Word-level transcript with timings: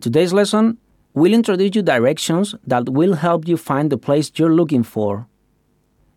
In 0.00 0.02
today's 0.02 0.32
lesson, 0.32 0.78
we'll 1.12 1.34
introduce 1.34 1.76
you 1.76 1.82
directions 1.82 2.54
that 2.66 2.88
will 2.88 3.16
help 3.16 3.46
you 3.46 3.58
find 3.58 3.92
the 3.92 3.98
place 3.98 4.32
you're 4.34 4.54
looking 4.54 4.82
for. 4.82 5.26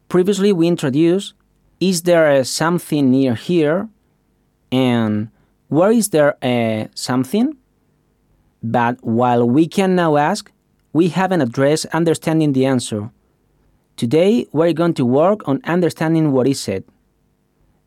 Previously, 0.08 0.54
we 0.54 0.70
introduced 0.70 1.34
Is 1.82 2.04
there 2.04 2.32
a 2.32 2.46
something 2.46 3.12
near 3.12 3.36
here? 3.36 3.90
and 4.72 5.32
Where 5.68 5.92
is 5.92 6.12
there 6.12 6.38
a 6.42 6.88
something? 6.96 7.58
But 8.64 9.04
while 9.04 9.46
we 9.46 9.68
can 9.68 9.96
now 9.96 10.16
ask, 10.16 10.50
we 10.94 11.10
haven't 11.10 11.42
addressed 11.42 11.88
understanding 11.88 12.54
the 12.54 12.66
answer. 12.66 13.12
Today, 13.98 14.48
we're 14.54 14.72
going 14.72 14.94
to 14.94 15.06
work 15.06 15.46
on 15.46 15.60
understanding 15.66 16.32
what 16.32 16.48
is 16.48 16.62
said. 16.62 16.86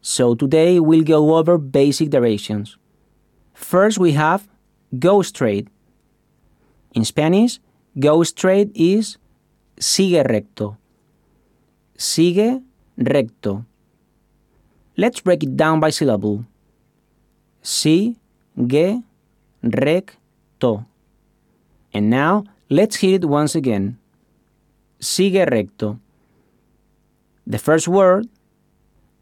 So 0.02 0.34
today, 0.34 0.78
we'll 0.78 1.04
go 1.04 1.36
over 1.36 1.56
basic 1.56 2.10
directions. 2.10 2.76
First, 3.54 3.96
we 3.96 4.12
have 4.12 4.46
go 4.98 5.22
straight. 5.22 5.68
In 6.96 7.04
Spanish, 7.04 7.60
go 8.00 8.24
straight 8.24 8.72
is 8.72 9.18
sigue 9.76 10.24
recto. 10.24 10.80
Sigue 11.92 12.64
recto. 12.96 13.66
Let's 14.96 15.20
break 15.20 15.44
it 15.44 15.56
down 15.60 15.78
by 15.78 15.90
syllable. 15.90 16.46
Sigue 17.62 19.04
recto. 19.60 20.86
And 21.92 22.08
now 22.08 22.44
let's 22.70 22.96
hear 22.96 23.16
it 23.16 23.28
once 23.28 23.54
again. 23.54 23.98
Sigue 24.98 25.44
recto. 25.52 26.00
The 27.46 27.58
first 27.58 27.88
word, 27.88 28.26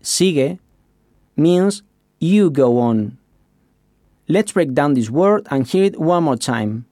sigue, 0.01 0.61
means 1.37 1.83
you 2.21 2.51
go 2.51 2.79
on. 2.79 3.19
Let's 4.29 4.53
break 4.53 4.75
down 4.75 4.95
this 4.95 5.11
word 5.11 5.49
and 5.51 5.67
hear 5.67 5.85
it 5.85 5.99
one 5.99 6.23
more 6.23 6.39
time. 6.39 6.87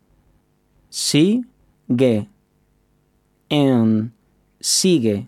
Sigue. 0.92 2.28
And 3.50 4.12
sigue. 4.60 5.26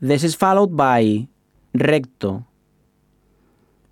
This 0.00 0.24
is 0.24 0.34
followed 0.34 0.76
by 0.76 1.28
recto, 1.72 2.44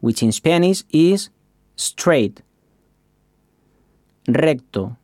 which 0.01 0.23
in 0.23 0.33
Spanish 0.33 0.83
is 0.91 1.31
straight. 1.77 2.43
Recto. 4.27 4.97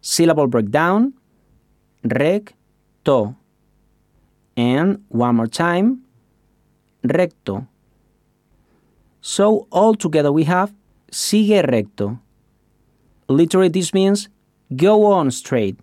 Syllable 0.00 0.48
breakdown. 0.48 1.14
Recto. 2.02 3.36
And 4.56 5.04
one 5.08 5.36
more 5.36 5.46
time. 5.46 6.02
Recto. 7.04 7.68
So 9.20 9.68
all 9.70 9.94
together 9.94 10.32
we 10.32 10.42
have 10.44 10.74
sigue 11.10 11.62
recto. 11.70 12.18
Literally 13.28 13.68
this 13.68 13.94
means 13.94 14.28
go 14.74 15.06
on 15.06 15.30
straight. 15.30 15.78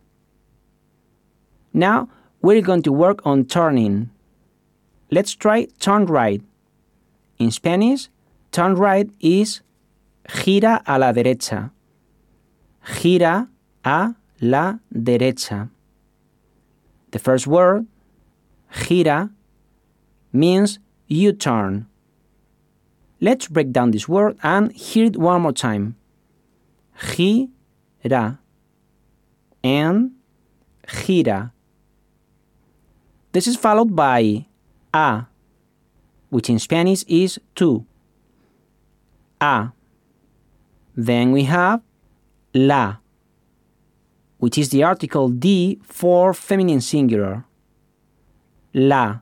Now 1.74 2.10
we're 2.42 2.62
going 2.62 2.84
to 2.84 2.92
work 2.92 3.26
on 3.26 3.46
turning. 3.46 4.10
Let's 5.10 5.34
try 5.34 5.68
turn 5.80 6.06
right. 6.06 6.42
In 7.38 7.52
Spanish, 7.52 8.10
turn 8.52 8.76
right 8.76 9.10
is 9.20 9.62
gira 10.28 10.82
a 10.86 11.00
la 11.00 11.12
derecha. 11.12 11.72
Gira 12.86 13.48
a 13.84 14.16
la 14.42 14.76
derecha. 14.94 15.70
The 17.12 17.20
first 17.20 17.48
word, 17.48 17.88
gira, 18.72 19.32
means 20.32 20.80
you 21.08 21.34
turn. 21.34 21.88
Let's 23.20 23.48
break 23.48 23.72
down 23.72 23.92
this 23.92 24.08
word 24.08 24.38
and 24.42 24.72
hear 24.72 25.06
it 25.06 25.18
one 25.18 25.42
more 25.42 25.52
time. 25.52 25.96
Gira 27.02 28.38
and 29.64 30.12
gira. 30.88 31.52
This 33.32 33.48
is 33.48 33.56
followed 33.56 33.96
by 33.96 34.46
a, 34.94 35.26
which 36.30 36.50
in 36.50 36.60
Spanish 36.60 37.04
is 37.08 37.40
to. 37.56 37.86
A. 39.40 39.72
Then 40.96 41.32
we 41.32 41.46
have 41.46 41.82
la, 42.54 42.98
which 44.38 44.58
is 44.58 44.70
the 44.70 44.84
article 44.84 45.30
D 45.30 45.80
for 45.84 46.34
feminine 46.34 46.82
singular. 46.82 47.46
La. 48.74 49.22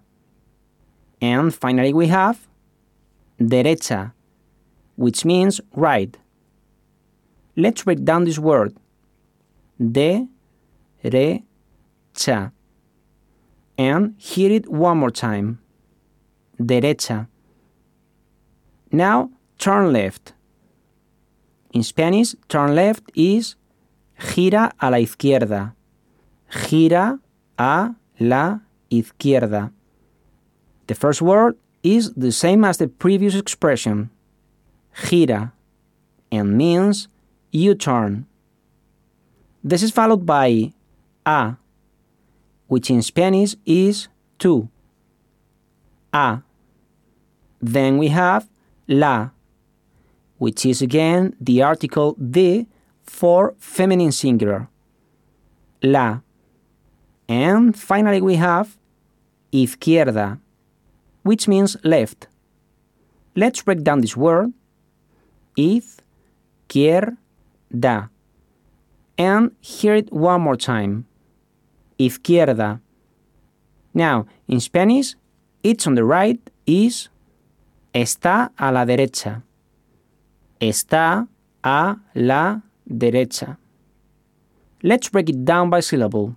And 1.21 1.53
finally 1.53 1.93
we 1.93 2.07
have 2.07 2.47
derecha, 3.39 4.11
which 4.95 5.23
means 5.23 5.61
right. 5.73 6.17
Let's 7.59 7.83
break 7.83 8.05
down 8.05 8.23
this 8.23 8.39
word. 8.39 8.73
De, 9.77 10.25
re, 11.03 11.43
cha. 12.15 12.51
And 13.77 14.15
hear 14.17 14.49
it 14.51 14.69
one 14.71 14.97
more 14.99 15.11
time. 15.11 15.59
Derecha. 16.57 17.27
Now 18.93 19.31
turn 19.57 19.91
left. 19.91 20.31
In 21.73 21.83
Spanish, 21.83 22.33
turn 22.47 22.75
left 22.75 23.11
is 23.13 23.55
gira 24.17 24.71
a 24.79 24.89
la 24.89 24.97
izquierda. 24.97 25.73
Gira 26.49 27.19
a 27.57 27.93
la 28.21 28.59
izquierda. 28.89 29.71
The 30.87 30.95
first 30.95 31.21
word 31.21 31.57
is 31.83 32.13
the 32.13 32.31
same 32.31 32.63
as 32.63 32.77
the 32.77 32.87
previous 32.87 33.35
expression, 33.35 34.11
gira, 34.95 35.51
and 36.31 36.57
means 36.57 37.09
U 37.51 37.73
turn. 37.73 38.27
This 39.63 39.83
is 39.83 39.91
followed 39.91 40.25
by 40.25 40.73
a, 41.25 41.55
which 42.67 42.89
in 42.89 43.01
Spanish 43.01 43.55
is 43.65 44.07
to. 44.39 44.69
A. 46.13 46.41
Then 47.61 47.97
we 47.97 48.07
have 48.09 48.47
la, 48.87 49.29
which 50.37 50.65
is 50.65 50.81
again 50.81 51.35
the 51.41 51.61
article 51.61 52.15
de 52.15 52.67
for 53.03 53.55
feminine 53.57 54.11
singular. 54.11 54.69
La. 55.81 56.21
And 57.27 57.77
finally 57.77 58.21
we 58.21 58.35
have 58.35 58.77
izquierda, 59.51 60.39
which 61.23 61.47
means 61.47 61.77
left. 61.83 62.27
Let's 63.35 63.61
break 63.61 63.83
down 63.83 64.01
this 64.01 64.15
word. 64.15 64.53
Izquierda. 65.57 67.17
And 69.17 69.51
hear 69.61 69.95
it 69.95 70.11
one 70.11 70.41
more 70.41 70.55
time. 70.55 71.05
Izquierda. 71.99 72.79
Now, 73.93 74.27
in 74.47 74.59
Spanish, 74.59 75.15
it's 75.63 75.85
on 75.85 75.95
the 75.95 76.05
right 76.05 76.39
is 76.65 77.09
está 77.93 78.51
a 78.57 78.71
la 78.71 78.85
derecha. 78.85 79.43
Está 80.59 81.27
a 81.63 81.97
la 82.15 82.61
derecha. 82.87 83.57
Let's 84.83 85.09
break 85.09 85.29
it 85.29 85.43
down 85.43 85.69
by 85.69 85.81
syllable. 85.81 86.35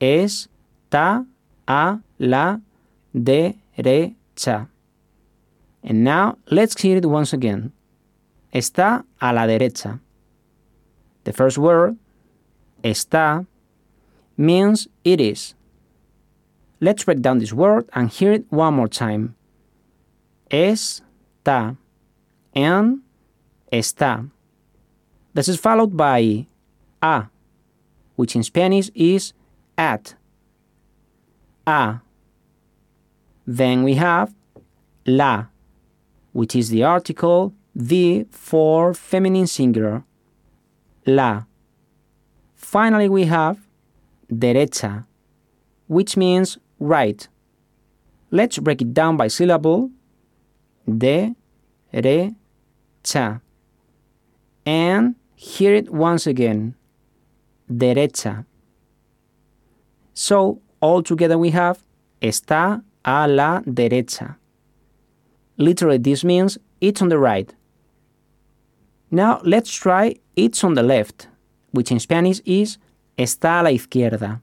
Está 0.00 1.26
a 1.68 2.00
la 2.18 2.58
derecha. 3.14 4.68
And 5.82 6.02
now 6.02 6.38
let's 6.50 6.80
hear 6.80 6.96
it 6.96 7.06
once 7.06 7.32
again. 7.32 7.72
Está 8.52 9.04
a 9.20 9.32
la 9.32 9.46
derecha. 9.46 10.00
The 11.24 11.32
first 11.32 11.58
word, 11.58 11.96
está, 12.82 13.46
means 14.36 14.88
it 15.04 15.20
is. 15.20 15.54
Let's 16.80 17.04
break 17.04 17.22
down 17.22 17.38
this 17.38 17.52
word 17.52 17.88
and 17.94 18.10
hear 18.10 18.32
it 18.32 18.44
one 18.50 18.74
more 18.74 18.88
time. 18.88 19.34
Está 20.50 21.76
and 22.54 23.00
está. 23.72 24.30
This 25.32 25.48
is 25.48 25.58
followed 25.58 25.96
by 25.96 26.46
a, 27.02 27.28
which 28.16 28.36
in 28.36 28.42
Spanish 28.42 28.90
is 28.94 29.32
at. 29.76 30.14
A. 31.66 32.00
Then 33.46 33.82
we 33.82 33.94
have 33.94 34.34
la, 35.06 35.46
which 36.32 36.54
is 36.54 36.68
the 36.68 36.84
article 36.84 37.54
the 37.74 38.26
for 38.30 38.94
feminine 38.94 39.46
singular. 39.46 40.04
La. 41.06 41.44
Finally, 42.54 43.08
we 43.08 43.24
have 43.24 43.58
derecha, 44.32 45.06
which 45.86 46.16
means 46.16 46.58
right. 46.78 47.28
Let's 48.30 48.58
break 48.58 48.82
it 48.82 48.94
down 48.94 49.16
by 49.16 49.28
syllable. 49.28 49.90
De, 50.86 51.34
re, 51.92 52.34
cha. 53.02 53.40
And 54.66 55.14
hear 55.36 55.74
it 55.74 55.92
once 55.92 56.26
again. 56.26 56.74
Derecha. 57.70 58.44
So, 60.14 60.60
all 60.80 61.02
together 61.02 61.38
we 61.38 61.50
have 61.50 61.82
está 62.20 62.82
a 63.04 63.28
la 63.28 63.60
derecha. 63.60 64.36
Literally, 65.56 65.98
this 65.98 66.24
means 66.24 66.58
it's 66.80 67.00
on 67.02 67.08
the 67.08 67.18
right. 67.18 67.54
Now 69.10 69.40
let's 69.44 69.72
try 69.72 70.16
it's 70.36 70.64
on 70.64 70.74
the 70.74 70.82
left, 70.82 71.28
which 71.72 71.90
in 71.90 72.00
Spanish 72.00 72.40
is 72.44 72.78
está 73.16 73.60
a 73.60 73.62
la 73.62 73.70
izquierda. 73.70 74.40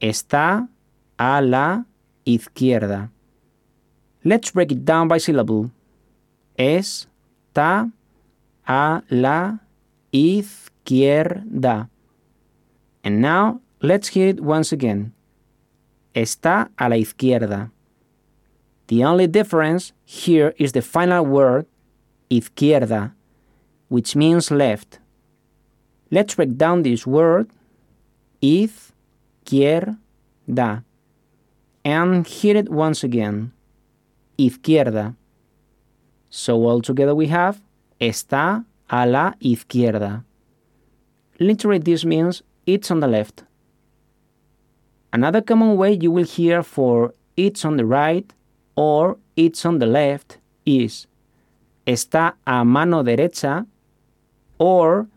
Está 0.00 0.68
a 1.18 1.40
la 1.40 1.84
izquierda. 2.24 3.10
Let's 4.24 4.50
break 4.50 4.72
it 4.72 4.84
down 4.84 5.08
by 5.08 5.18
syllable. 5.18 5.70
Es 6.56 7.06
ta 7.54 7.88
a 8.66 9.02
la 9.10 9.58
izquierda. 10.12 11.88
And 13.04 13.20
now 13.20 13.60
let's 13.80 14.08
hear 14.08 14.28
it 14.28 14.40
once 14.40 14.72
again. 14.72 15.12
Está 16.14 16.70
a 16.78 16.88
la 16.88 16.96
izquierda. 16.96 17.70
The 18.88 19.04
only 19.04 19.26
difference 19.26 19.92
here 20.04 20.54
is 20.58 20.72
the 20.72 20.82
final 20.82 21.24
word, 21.24 21.66
izquierda, 22.30 23.12
which 23.92 24.16
means 24.16 24.50
left. 24.50 25.00
Let's 26.10 26.34
break 26.34 26.56
down 26.56 26.80
this 26.82 27.06
word, 27.06 27.50
izquierda, 28.40 29.94
and 31.84 32.26
hear 32.26 32.56
it 32.56 32.70
once 32.70 33.04
again, 33.04 33.52
izquierda. 34.38 35.14
So 36.30 36.66
altogether 36.66 37.14
we 37.14 37.26
have 37.26 37.60
está 38.00 38.64
a 38.88 39.06
la 39.06 39.34
izquierda. 39.42 40.24
Literally 41.38 41.78
this 41.78 42.06
means 42.06 42.42
it's 42.64 42.90
on 42.90 43.00
the 43.00 43.08
left. 43.08 43.44
Another 45.12 45.42
common 45.42 45.76
way 45.76 45.92
you 46.00 46.10
will 46.10 46.24
hear 46.24 46.62
for 46.62 47.12
it's 47.36 47.62
on 47.62 47.76
the 47.76 47.84
right 47.84 48.32
or 48.74 49.18
it's 49.36 49.66
on 49.66 49.80
the 49.80 49.86
left 49.86 50.38
is 50.64 51.06
está 51.86 52.36
a 52.46 52.64
mano 52.64 53.02
derecha 53.02 53.66
or 54.62 55.08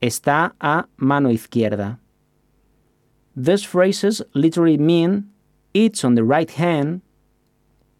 está 0.00 0.52
a 0.60 0.84
mano 0.96 1.28
izquierda. 1.28 1.98
These 3.34 3.64
phrases 3.64 4.22
literally 4.34 4.78
mean 4.78 5.32
it's 5.74 6.04
on 6.04 6.14
the 6.14 6.22
right 6.22 6.48
hand 6.48 7.02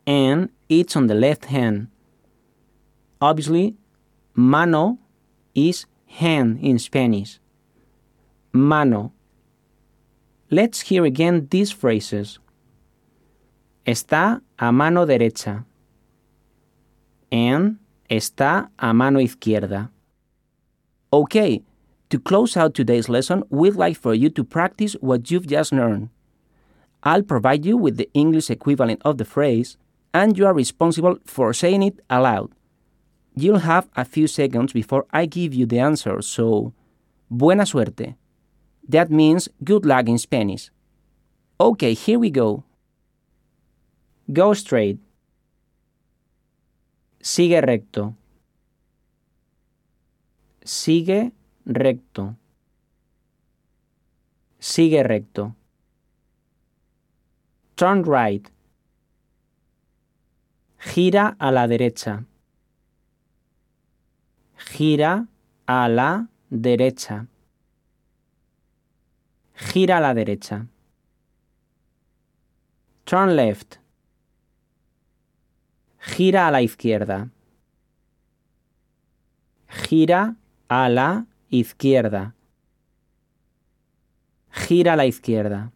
and 0.07 0.51
it's 0.69 0.95
on 0.95 1.09
the 1.09 1.17
left 1.17 1.47
hand. 1.47 1.89
Obviously, 3.21 3.75
mano 4.35 4.99
is 5.53 5.87
hand 6.07 6.61
in 6.63 6.79
Spanish. 6.79 7.41
Mano. 8.53 9.13
Let's 10.49 10.83
hear 10.83 11.05
again 11.05 11.49
these 11.51 11.73
phrases. 11.73 12.39
Está 13.85 14.43
a 14.61 14.71
mano 14.71 15.05
derecha. 15.07 15.65
And 17.33 17.81
está 18.09 18.69
a 18.79 18.95
mano 18.95 19.19
izquierda. 19.19 19.91
Okay, 21.15 21.63
to 22.11 22.19
close 22.19 22.57
out 22.57 22.75
today's 22.75 23.09
lesson, 23.09 23.45
we'd 23.49 23.77
like 23.77 23.97
for 23.97 24.15
you 24.15 24.29
to 24.31 24.43
practice 24.43 24.95
what 24.95 25.31
you've 25.31 25.47
just 25.47 25.71
learned. 25.71 26.09
I'll 27.05 27.23
provide 27.23 27.65
you 27.65 27.77
with 27.77 27.99
the 27.99 28.11
English 28.15 28.51
equivalent 28.51 29.01
of 29.05 29.19
the 29.19 29.25
phrase, 29.25 29.77
and 30.13 30.37
you 30.37 30.45
are 30.45 30.53
responsible 30.53 31.19
for 31.25 31.53
saying 31.53 31.85
it 31.85 32.01
aloud. 32.11 32.51
You'll 33.37 33.61
have 33.61 33.89
a 33.95 34.05
few 34.05 34.27
seconds 34.27 34.73
before 34.73 35.07
I 35.13 35.27
give 35.27 35.55
you 35.55 35.67
the 35.67 35.79
answer, 35.79 36.21
so 36.21 36.73
buena 37.31 37.63
suerte. 37.63 38.17
That 38.89 39.09
means 39.09 39.49
good 39.63 39.87
luck 39.87 40.09
in 40.09 40.19
Spanish. 40.19 40.73
Okay, 41.61 41.95
here 41.95 42.19
we 42.19 42.31
go. 42.31 42.65
Go 44.33 44.53
straight. 44.53 44.99
Sigue 47.23 47.65
recto. 47.65 48.17
Sigue 50.65 51.33
recto. 51.67 52.37
Sigue 54.59 55.03
recto. 55.03 55.55
Turn 57.75 58.03
right. 58.03 58.51
Gira 60.79 61.37
a 61.39 61.51
la 61.51 61.67
derecha. 61.67 62.25
Gira 64.57 65.29
a 65.67 65.89
la 65.89 66.29
derecha. 66.49 67.27
Gira 69.55 69.99
a 69.99 70.01
la 70.01 70.15
derecha. 70.15 70.67
Turn 73.05 73.37
left. 73.37 73.81
Gira 76.01 76.47
a 76.49 76.51
la 76.51 76.63
izquierda. 76.63 77.29
Gira 79.69 80.37
a 80.75 80.89
la 80.89 81.27
izquierda. 81.51 82.35
Gira 84.51 84.95
a 84.95 84.97
la 84.97 85.07
izquierda. 85.07 85.71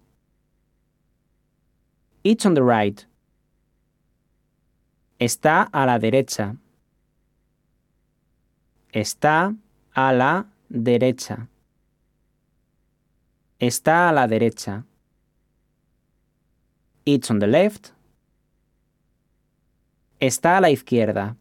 It's 2.25 2.45
on 2.45 2.55
the 2.55 2.63
right. 2.63 3.07
Está 5.21 5.69
a 5.73 5.87
la 5.87 6.01
derecha. 6.01 6.57
Está 8.93 9.55
a 9.95 10.13
la 10.13 10.47
derecha. 10.69 11.49
Está 13.61 14.09
a 14.09 14.13
la 14.13 14.27
derecha. 14.27 14.85
It's 17.05 17.31
on 17.31 17.39
the 17.39 17.47
left. 17.47 17.93
Está 20.19 20.57
a 20.57 20.61
la 20.61 20.71
izquierda. 20.71 21.37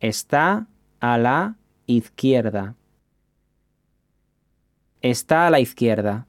Está 0.00 0.66
a 1.00 1.18
la 1.18 1.56
izquierda. 1.86 2.74
Está 5.00 5.46
a 5.46 5.50
la 5.50 5.60
izquierda. 5.60 6.26